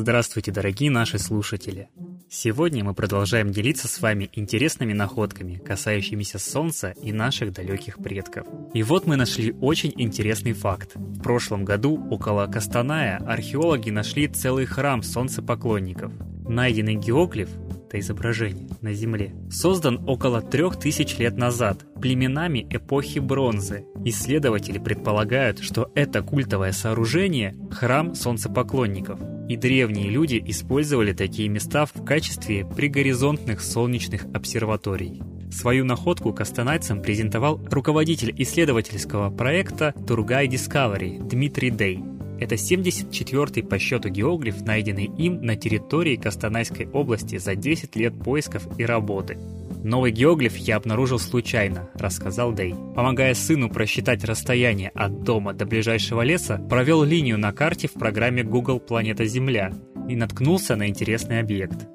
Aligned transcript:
Здравствуйте, 0.00 0.52
дорогие 0.52 0.92
наши 0.92 1.18
слушатели! 1.18 1.88
Сегодня 2.30 2.84
мы 2.84 2.94
продолжаем 2.94 3.50
делиться 3.50 3.88
с 3.88 4.00
вами 4.00 4.30
интересными 4.32 4.92
находками, 4.92 5.56
касающимися 5.56 6.38
Солнца 6.38 6.90
и 7.02 7.10
наших 7.10 7.52
далеких 7.52 7.98
предков. 7.98 8.46
И 8.74 8.84
вот 8.84 9.08
мы 9.08 9.16
нашли 9.16 9.52
очень 9.60 9.92
интересный 9.96 10.52
факт. 10.52 10.92
В 10.94 11.20
прошлом 11.20 11.64
году 11.64 12.00
около 12.12 12.46
Кастаная 12.46 13.16
археологи 13.16 13.90
нашли 13.90 14.28
целый 14.28 14.66
храм 14.66 15.02
солнцепоклонников. 15.02 16.12
Найденный 16.48 16.94
геоглиф 16.94 17.48
это 17.88 17.98
изображение 17.98 18.68
на 18.82 18.92
Земле, 18.92 19.34
создан 19.50 20.04
около 20.06 20.42
трех 20.42 20.78
тысяч 20.78 21.18
лет 21.18 21.36
назад 21.36 21.86
племенами 22.00 22.66
эпохи 22.70 23.18
бронзы. 23.18 23.86
Исследователи 24.04 24.78
предполагают, 24.78 25.58
что 25.58 25.90
это 25.96 26.22
культовое 26.22 26.72
сооружение– 26.72 27.56
храм 27.72 28.14
солнцепоклонников. 28.14 29.18
И 29.48 29.56
древние 29.56 30.10
люди 30.10 30.42
использовали 30.46 31.12
такие 31.12 31.48
места 31.48 31.86
в 31.86 32.04
качестве 32.04 32.66
пригоризонтных 32.66 33.60
солнечных 33.60 34.26
обсерваторий. 34.34 35.22
Свою 35.50 35.84
находку 35.84 36.34
кастанайцам 36.34 37.00
презентовал 37.00 37.58
руководитель 37.70 38.34
исследовательского 38.36 39.30
проекта 39.30 39.94
Тургай 40.06 40.46
Discovery 40.48 41.26
Дмитрий 41.26 41.70
Дей– 41.70 42.00
это 42.40 42.54
74-й 42.54 43.64
по 43.64 43.78
счету 43.78 44.08
геоглиф, 44.10 44.60
найденный 44.60 45.10
им 45.18 45.42
на 45.42 45.56
территории 45.56 46.16
Костанайской 46.16 46.86
области 46.86 47.38
за 47.38 47.56
10 47.56 47.96
лет 47.96 48.22
поисков 48.22 48.66
и 48.78 48.84
работы. 48.84 49.38
«Новый 49.84 50.10
геоглиф 50.10 50.56
я 50.56 50.76
обнаружил 50.76 51.18
случайно»,– 51.18 51.88
рассказал 51.94 52.52
Дэй. 52.52 52.74
Помогая 52.94 53.34
сыну 53.34 53.70
просчитать 53.70 54.24
расстояние 54.24 54.90
от 54.90 55.22
дома 55.22 55.52
до 55.52 55.66
ближайшего 55.66 56.22
леса, 56.22 56.58
провел 56.68 57.04
линию 57.04 57.38
на 57.38 57.52
карте 57.52 57.88
в 57.88 57.92
программе 57.92 58.42
Google 58.42 58.80
«Планета 58.80 59.24
Земля» 59.24 59.72
и 60.08 60.16
наткнулся 60.16 60.74
на 60.76 60.88
интересный 60.88 61.40
объект. 61.40 61.86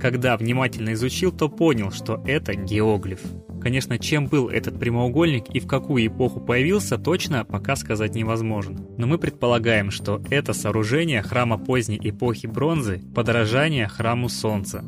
Когда 0.00 0.36
внимательно 0.36 0.94
изучил, 0.94 1.30
то 1.30 1.48
понял, 1.48 1.90
что 1.92 2.22
это 2.26 2.54
геоглиф. 2.54 3.20
Конечно, 3.62 3.96
чем 3.96 4.26
был 4.26 4.48
этот 4.48 4.80
прямоугольник 4.80 5.48
и 5.54 5.60
в 5.60 5.68
какую 5.68 6.04
эпоху 6.04 6.40
появился, 6.40 6.98
точно 6.98 7.44
пока 7.44 7.76
сказать 7.76 8.16
невозможно. 8.16 8.84
Но 8.98 9.06
мы 9.06 9.18
предполагаем, 9.18 9.92
что 9.92 10.20
это 10.30 10.52
сооружение 10.52 11.22
храма 11.22 11.58
поздней 11.58 12.00
эпохи 12.02 12.48
бронзы, 12.48 13.00
подражание 13.14 13.86
храму 13.86 14.28
Солнца. 14.28 14.82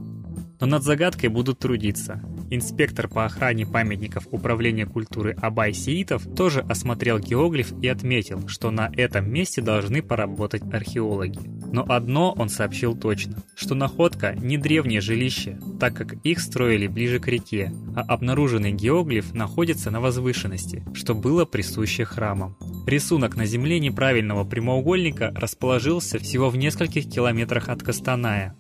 Но 0.58 0.66
над 0.66 0.82
загадкой 0.82 1.28
будут 1.28 1.60
трудиться. 1.60 2.20
Инспектор 2.54 3.08
по 3.08 3.24
охране 3.24 3.66
памятников 3.66 4.28
Управления 4.30 4.86
культуры 4.86 5.36
Абай 5.42 5.72
Сиитов 5.72 6.22
тоже 6.36 6.60
осмотрел 6.60 7.18
геоглиф 7.18 7.72
и 7.82 7.88
отметил, 7.88 8.46
что 8.46 8.70
на 8.70 8.92
этом 8.96 9.28
месте 9.28 9.60
должны 9.60 10.02
поработать 10.02 10.62
археологи. 10.72 11.40
Но 11.72 11.84
одно 11.88 12.32
он 12.32 12.48
сообщил 12.48 12.96
точно, 12.96 13.42
что 13.56 13.74
находка 13.74 14.36
не 14.36 14.56
древнее 14.56 15.00
жилище, 15.00 15.58
так 15.80 15.96
как 15.96 16.12
их 16.22 16.38
строили 16.38 16.86
ближе 16.86 17.18
к 17.18 17.26
реке, 17.26 17.72
а 17.96 18.02
обнаруженный 18.02 18.70
геоглиф 18.70 19.34
находится 19.34 19.90
на 19.90 20.00
возвышенности, 20.00 20.84
что 20.94 21.16
было 21.16 21.44
присуще 21.44 22.04
храмам. 22.04 22.56
Рисунок 22.86 23.34
на 23.34 23.46
земле 23.46 23.80
неправильного 23.80 24.44
прямоугольника 24.44 25.32
расположился 25.34 26.20
всего 26.20 26.50
в 26.50 26.56
нескольких 26.56 27.10
километрах 27.10 27.68
от 27.68 27.82
Костаная, 27.82 28.54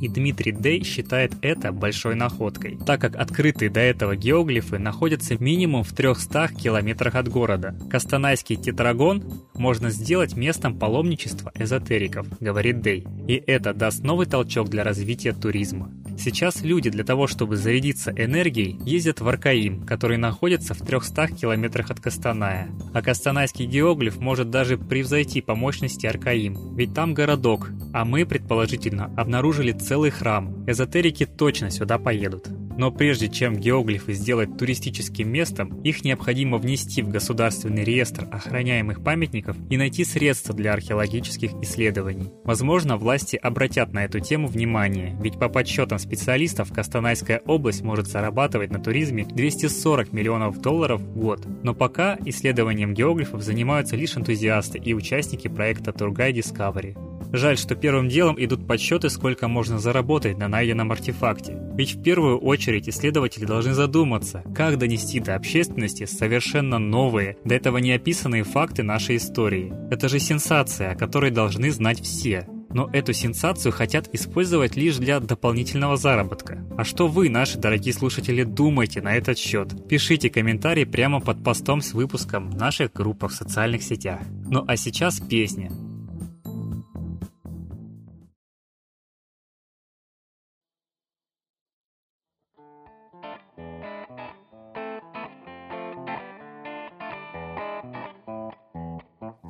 и 0.00 0.08
Дмитрий 0.08 0.52
Дей 0.52 0.84
считает 0.84 1.32
это 1.42 1.72
большой 1.72 2.14
находкой, 2.14 2.78
так 2.86 3.00
как 3.00 3.16
открытые 3.16 3.70
до 3.70 3.80
этого 3.80 4.16
геоглифы 4.16 4.78
находятся 4.78 5.36
минимум 5.38 5.84
в 5.84 5.92
300 5.92 6.48
километрах 6.48 7.14
от 7.14 7.28
города. 7.28 7.74
Кастанайский 7.90 8.56
тетрагон 8.56 9.24
можно 9.54 9.90
сделать 9.90 10.36
местом 10.36 10.78
паломничества 10.78 11.52
эзотериков, 11.54 12.26
говорит 12.40 12.80
Дей, 12.80 13.06
и 13.26 13.34
это 13.34 13.74
даст 13.74 14.02
новый 14.02 14.26
толчок 14.26 14.68
для 14.68 14.84
развития 14.84 15.32
туризма. 15.32 15.90
Сейчас 16.18 16.62
люди 16.62 16.90
для 16.90 17.04
того, 17.04 17.28
чтобы 17.28 17.56
зарядиться 17.56 18.10
энергией, 18.10 18.76
ездят 18.84 19.20
в 19.20 19.28
Аркаим, 19.28 19.86
который 19.86 20.16
находится 20.16 20.74
в 20.74 20.78
300 20.78 21.28
километрах 21.28 21.90
от 21.90 22.00
Кастаная. 22.00 22.68
А 22.92 23.02
Кастанайский 23.02 23.66
геоглиф 23.66 24.18
может 24.18 24.50
даже 24.50 24.76
превзойти 24.76 25.40
по 25.40 25.54
мощности 25.54 26.06
Аркаим, 26.06 26.74
ведь 26.74 26.92
там 26.92 27.14
городок, 27.14 27.70
а 27.94 28.04
мы, 28.04 28.26
предположительно, 28.26 29.12
обнаружили 29.16 29.72
целый 29.72 30.10
храм. 30.10 30.64
Эзотерики 30.66 31.24
точно 31.24 31.70
сюда 31.70 31.98
поедут. 31.98 32.48
Но 32.78 32.92
прежде 32.92 33.28
чем 33.28 33.56
геоглифы 33.56 34.12
сделать 34.12 34.56
туристическим 34.56 35.28
местом, 35.28 35.82
их 35.82 36.04
необходимо 36.04 36.58
внести 36.58 37.02
в 37.02 37.08
государственный 37.08 37.82
реестр 37.82 38.28
охраняемых 38.30 39.02
памятников 39.02 39.56
и 39.68 39.76
найти 39.76 40.04
средства 40.04 40.54
для 40.54 40.72
археологических 40.74 41.54
исследований. 41.60 42.30
Возможно, 42.44 42.96
власти 42.96 43.34
обратят 43.34 43.92
на 43.92 44.04
эту 44.04 44.20
тему 44.20 44.46
внимание, 44.46 45.16
ведь 45.20 45.40
по 45.40 45.48
подсчетам 45.48 45.98
специалистов 45.98 46.72
Костанайская 46.72 47.42
область 47.46 47.82
может 47.82 48.06
зарабатывать 48.06 48.70
на 48.70 48.78
туризме 48.78 49.24
240 49.24 50.12
миллионов 50.12 50.60
долларов 50.60 51.00
в 51.00 51.18
год. 51.18 51.44
Но 51.64 51.74
пока 51.74 52.16
исследованием 52.24 52.94
геоглифов 52.94 53.42
занимаются 53.42 53.96
лишь 53.96 54.16
энтузиасты 54.16 54.78
и 54.78 54.94
участники 54.94 55.48
проекта 55.48 55.92
Тургай 55.92 56.32
Discovery. 56.32 56.96
Жаль, 57.32 57.58
что 57.58 57.74
первым 57.74 58.08
делом 58.08 58.36
идут 58.38 58.66
подсчеты, 58.66 59.10
сколько 59.10 59.48
можно 59.48 59.78
заработать 59.78 60.38
на 60.38 60.48
найденном 60.48 60.92
артефакте. 60.92 61.58
Ведь 61.74 61.94
в 61.94 62.02
первую 62.02 62.38
очередь 62.38 62.88
исследователи 62.88 63.44
должны 63.44 63.74
задуматься, 63.74 64.42
как 64.54 64.78
донести 64.78 65.20
до 65.20 65.34
общественности 65.34 66.06
совершенно 66.06 66.78
новые, 66.78 67.36
до 67.44 67.54
этого 67.54 67.78
не 67.78 67.92
описанные 67.92 68.44
факты 68.44 68.82
нашей 68.82 69.16
истории. 69.16 69.72
Это 69.90 70.08
же 70.08 70.18
сенсация, 70.18 70.92
о 70.92 70.96
которой 70.96 71.30
должны 71.30 71.70
знать 71.70 72.00
все. 72.00 72.46
Но 72.70 72.90
эту 72.92 73.12
сенсацию 73.12 73.72
хотят 73.72 74.08
использовать 74.14 74.76
лишь 74.76 74.96
для 74.96 75.20
дополнительного 75.20 75.96
заработка. 75.96 76.64
А 76.76 76.84
что 76.84 77.08
вы, 77.08 77.30
наши 77.30 77.58
дорогие 77.58 77.94
слушатели, 77.94 78.42
думаете 78.42 79.00
на 79.00 79.14
этот 79.16 79.38
счет? 79.38 79.88
Пишите 79.88 80.28
комментарии 80.28 80.84
прямо 80.84 81.20
под 81.20 81.42
постом 81.42 81.80
с 81.80 81.92
выпуском 81.94 82.50
в 82.50 82.56
наших 82.56 82.92
группах 82.92 83.32
в 83.32 83.34
социальных 83.34 83.82
сетях. 83.82 84.20
Ну 84.46 84.64
а 84.66 84.76
сейчас 84.76 85.18
песня. 85.18 85.70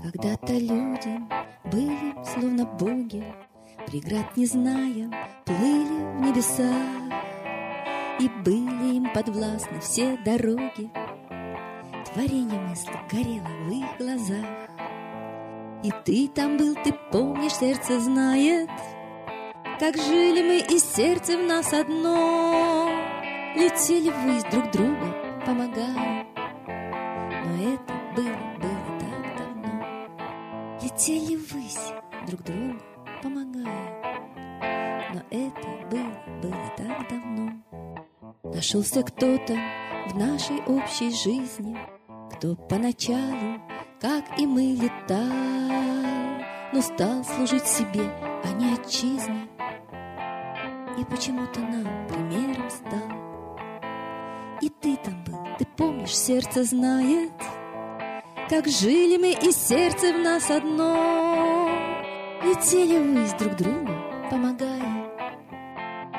Когда-то 0.03 0.53
люди 0.53 1.21
были 1.65 2.15
словно 2.25 2.65
боги, 2.65 3.25
Преград 3.87 4.37
не 4.37 4.47
зная, 4.47 5.11
плыли 5.45 6.17
в 6.17 6.21
небеса, 6.21 6.73
И 8.21 8.29
были 8.45 8.97
им 8.97 9.13
подвластны 9.13 9.81
все 9.81 10.17
дороги. 10.19 10.91
Творение 12.13 12.61
мысли 12.61 12.93
горело 13.11 13.49
в 13.65 13.71
их 13.71 13.99
глазах. 13.99 14.47
И 15.83 15.93
ты 16.05 16.29
там 16.29 16.57
был, 16.57 16.75
ты 16.75 16.93
помнишь, 17.11 17.55
сердце 17.55 17.99
знает, 18.01 18.69
Как 19.81 19.97
жили 19.97 20.43
мы, 20.43 20.59
и 20.59 20.79
сердце 20.79 21.39
в 21.39 21.43
нас 21.43 21.73
одно. 21.73 22.91
Летели 23.57 24.11
ввысь 24.11 24.45
друг 24.45 24.71
друга, 24.71 25.41
помогая, 25.45 26.27
Но 26.67 27.75
это 27.75 27.95
было 28.15 28.48
Летели 30.99 31.37
ввысь, 31.37 31.93
друг 32.27 32.43
другу 32.43 32.77
помогая. 33.23 34.35
Но 35.15 35.23
это 35.31 35.69
было, 35.89 36.41
было 36.43 36.73
так 36.77 37.09
давно. 37.09 37.53
Нашелся 38.43 39.05
кто-то 39.05 39.57
в 40.11 40.17
нашей 40.17 40.61
общей 40.65 41.11
жизни, 41.11 41.79
Кто 42.35 42.57
поначалу, 42.57 43.61
как 44.01 44.41
и 44.41 44.45
мы, 44.45 44.73
летал, 44.73 46.43
Но 46.73 46.83
стал 46.83 47.23
служить 47.23 47.69
себе, 47.69 48.03
а 48.43 48.53
не 48.59 48.75
отчизне. 48.75 49.47
И 50.99 51.05
почему-то 51.05 51.61
нам 51.61 52.09
примером 52.09 52.69
стал. 52.71 53.79
И 54.61 54.69
ты 54.69 54.97
там 54.97 55.23
был, 55.23 55.39
ты 55.61 55.65
помнишь, 55.77 56.19
сердце 56.19 56.65
знает— 56.65 57.31
как 58.49 58.67
жили 58.67 59.19
мы, 59.19 59.33
и 59.33 59.53
сердце 59.53 60.13
в 60.13 60.19
нас 60.19 60.51
одно. 60.51 61.69
Летели 62.43 62.99
ввысь 62.99 63.33
друг 63.35 63.57
другу, 63.57 63.93
помогая. 64.31 65.11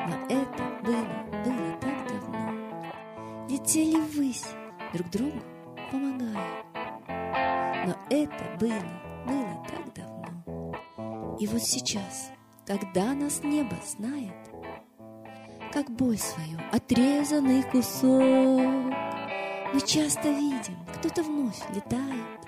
Но 0.06 0.14
это 0.28 0.62
было, 0.84 1.44
было 1.44 1.78
так 1.80 2.06
давно. 2.06 2.52
Летели 3.48 3.96
ввысь 3.96 4.44
друг 4.92 5.10
другу, 5.10 5.42
помогая. 5.90 6.64
Но 7.86 7.96
это 8.10 8.56
было, 8.60 9.26
было 9.26 9.66
так 9.68 9.94
давно. 9.94 11.36
И 11.40 11.46
вот 11.46 11.62
сейчас, 11.62 12.30
когда 12.64 13.12
нас 13.14 13.42
небо 13.42 13.76
знает, 13.84 14.34
как 15.72 15.90
боль 15.90 16.18
свою 16.18 16.58
отрезанный 16.70 17.62
кусок, 17.64 18.99
мы 19.72 19.80
часто 19.80 20.28
видим, 20.28 20.76
кто-то 20.94 21.22
вновь 21.22 21.60
летает, 21.74 22.40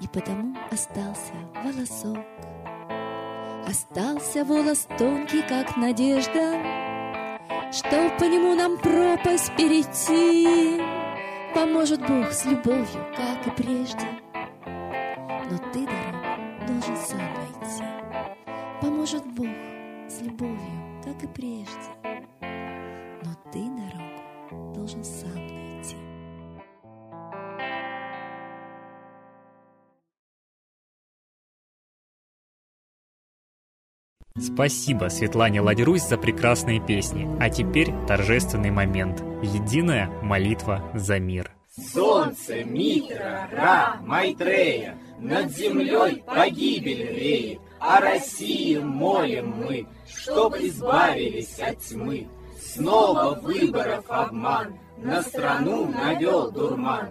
И 0.00 0.08
потому 0.08 0.56
остался 0.70 1.34
волосок. 1.62 2.24
Остался 3.66 4.44
волос 4.44 4.86
тонкий, 4.98 5.42
как 5.42 5.76
надежда, 5.76 6.58
Чтоб 7.72 8.16
по 8.18 8.24
нему 8.24 8.54
нам 8.54 8.78
пропасть 8.78 9.54
перейти. 9.56 10.80
Поможет 11.54 12.00
Бог 12.00 12.32
с 12.32 12.44
любовью, 12.46 13.06
как 13.16 13.46
и 13.46 13.50
прежде, 13.50 14.06
Но 14.66 15.58
ты 15.72 15.86
дорогу 15.86 16.66
должен 16.66 16.96
сам 16.96 17.20
найти. 17.20 17.84
Поможет 18.80 19.24
Бог 19.34 19.48
с 20.08 20.20
любовью, 20.20 21.02
как 21.04 21.22
и 21.22 21.26
прежде, 21.26 21.90
Но 23.22 23.34
ты 23.52 23.64
дорогу 23.64 24.74
должен 24.74 25.04
сам 25.04 25.34
найти. 25.34 25.63
Спасибо 34.36 35.10
Светлане 35.10 35.60
Ладерусь 35.60 36.08
за 36.08 36.18
прекрасные 36.18 36.84
песни. 36.84 37.28
А 37.38 37.50
теперь 37.50 37.94
торжественный 38.08 38.72
момент. 38.72 39.22
Единая 39.44 40.10
молитва 40.22 40.82
за 40.92 41.20
мир. 41.20 41.52
Солнце, 41.92 42.64
Митра, 42.64 43.48
Ра, 43.52 44.00
Майтрея, 44.00 44.98
Над 45.20 45.52
землей 45.52 46.24
погибель 46.26 47.16
реет, 47.16 47.60
О 47.78 48.00
России 48.00 48.76
молим 48.78 49.54
мы, 49.56 49.86
Чтоб 50.08 50.56
избавились 50.56 51.60
от 51.60 51.78
тьмы. 51.78 52.26
Снова 52.60 53.38
выборов 53.40 54.04
обман, 54.08 54.74
На 54.98 55.22
страну 55.22 55.86
навел 55.86 56.50
дурман, 56.50 57.10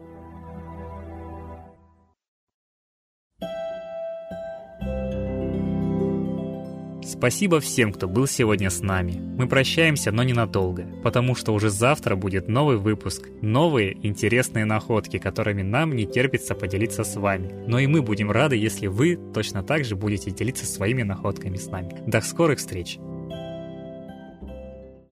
Спасибо 7.21 7.59
всем, 7.59 7.93
кто 7.93 8.07
был 8.07 8.25
сегодня 8.25 8.71
с 8.71 8.81
нами. 8.81 9.11
Мы 9.37 9.47
прощаемся, 9.47 10.11
но 10.11 10.23
ненадолго, 10.23 10.87
потому 11.03 11.35
что 11.35 11.53
уже 11.53 11.69
завтра 11.69 12.15
будет 12.15 12.47
новый 12.47 12.77
выпуск, 12.77 13.29
новые 13.43 13.95
интересные 14.01 14.65
находки, 14.65 15.19
которыми 15.19 15.61
нам 15.61 15.95
не 15.95 16.07
терпится 16.07 16.55
поделиться 16.55 17.03
с 17.03 17.15
вами. 17.15 17.53
Но 17.67 17.77
и 17.77 17.85
мы 17.85 18.01
будем 18.01 18.31
рады, 18.31 18.55
если 18.55 18.87
вы 18.87 19.19
точно 19.35 19.61
так 19.61 19.85
же 19.85 19.95
будете 19.95 20.31
делиться 20.31 20.65
своими 20.65 21.03
находками 21.03 21.57
с 21.57 21.67
нами. 21.67 21.93
До 22.07 22.21
скорых 22.21 22.57
встреч! 22.57 22.97